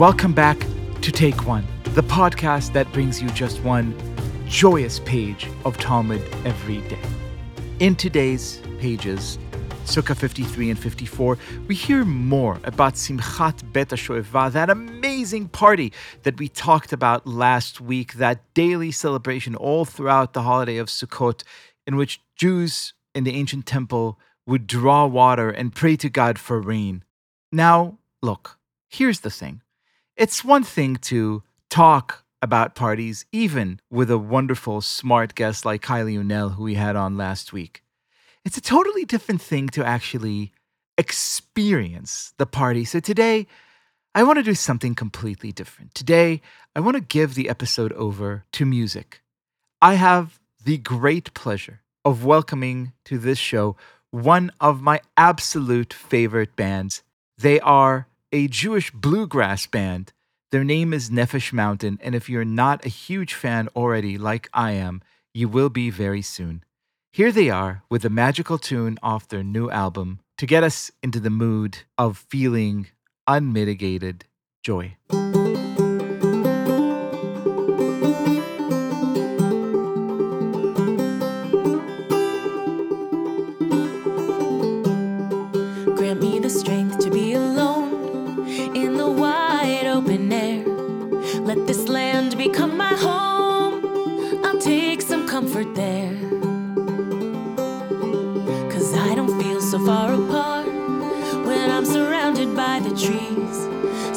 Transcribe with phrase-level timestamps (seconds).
[0.00, 0.58] welcome back
[1.02, 3.94] to Take One, the podcast that brings you just one
[4.46, 6.98] joyous page of Talmud every day.
[7.80, 9.38] In today's pages,
[9.84, 11.36] Sukkah 53 and 54,
[11.68, 17.78] we hear more about Simchat Bet HaShoeva, that amazing party that we talked about last
[17.78, 21.42] week, that daily celebration all throughout the holiday of Sukkot,
[21.86, 26.58] in which Jews in the ancient temple would draw water and pray to God for
[26.58, 27.04] rain.
[27.52, 28.58] Now, look,
[28.88, 29.60] here's the thing
[30.20, 36.22] it's one thing to talk about parties, even with a wonderful, smart guest like Kylie
[36.22, 37.82] Unell, who we had on last week.
[38.44, 40.52] It's a totally different thing to actually
[40.98, 42.84] experience the party.
[42.84, 43.46] So today,
[44.14, 45.94] I want to do something completely different.
[45.94, 46.42] Today,
[46.76, 49.22] I want to give the episode over to music.
[49.80, 53.74] I have the great pleasure of welcoming to this show
[54.10, 57.02] one of my absolute favorite bands.
[57.38, 60.12] They are a Jewish bluegrass band.
[60.52, 64.72] Their name is Nefesh Mountain, and if you're not a huge fan already, like I
[64.72, 65.02] am,
[65.34, 66.64] you will be very soon.
[67.12, 71.20] Here they are with a magical tune off their new album to get us into
[71.20, 72.88] the mood of feeling
[73.26, 74.26] unmitigated
[74.62, 74.96] joy.
[99.84, 100.66] Far apart
[101.46, 103.56] when I'm surrounded by the trees.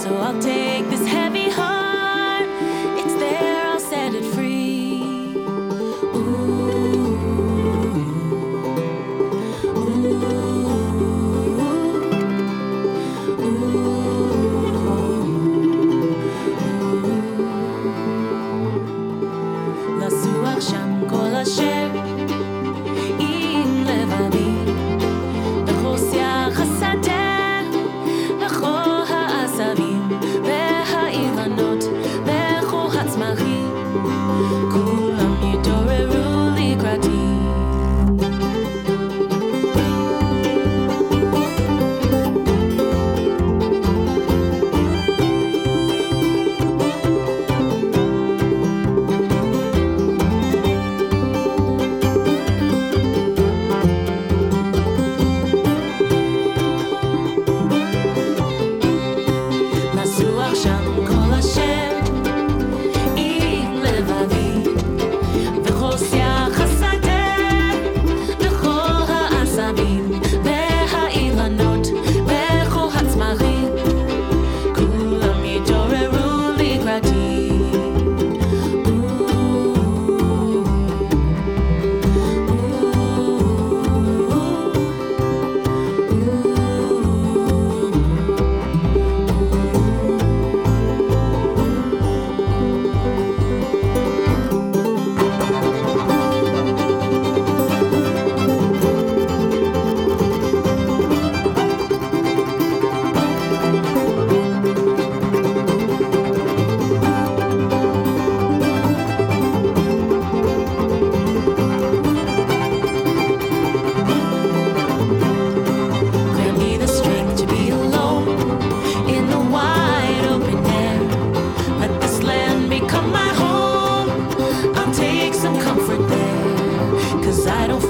[0.02, 1.73] So I'll take this heavy heart.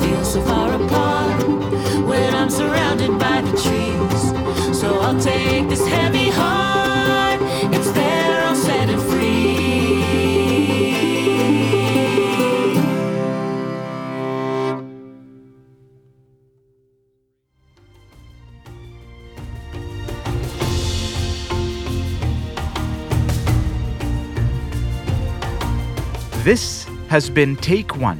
[0.02, 1.48] Feel so far apart
[2.06, 4.80] when I'm surrounded by the trees.
[4.80, 7.40] So I'll take this heavy heart.
[7.74, 9.44] It's there, I'll set it free.
[26.44, 28.20] This has been Take One,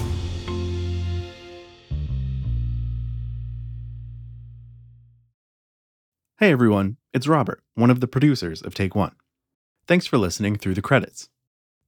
[6.41, 9.13] Hey everyone, it's Robert, one of the producers of Take One.
[9.85, 11.29] Thanks for listening through the credits.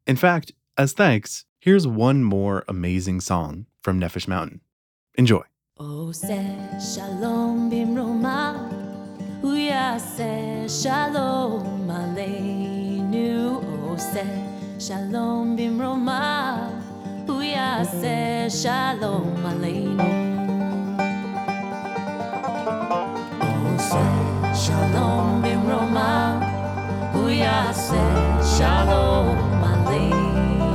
[0.05, 4.61] In fact, as thanks, here's one more amazing song from Nefesh Mountain.
[5.15, 5.41] Enjoy.
[5.79, 8.69] Oh, say shalom bimroma,
[9.41, 13.59] uya say shalom aleinu.
[13.89, 14.45] Oh, say
[14.79, 16.79] shalom bimroma,
[17.27, 19.97] uya say shalom aleinu.
[23.41, 24.32] Oh, say
[24.63, 26.39] Shalom Bimroma,
[27.13, 30.69] Uyaseh, Shalom Malinu,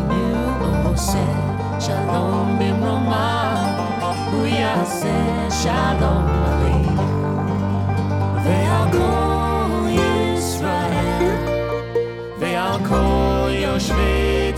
[0.60, 1.36] Aleinu Oseh,
[1.80, 3.26] Shalom Bimroma,
[4.42, 7.06] Uyaseh, Shalom Aleinu.
[8.44, 9.86] They are call
[10.36, 11.36] Israel,
[12.38, 14.52] they are call Yoshvei